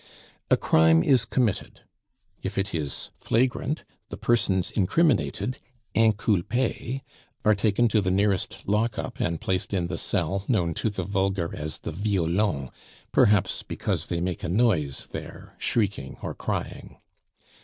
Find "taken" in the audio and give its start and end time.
7.53-7.87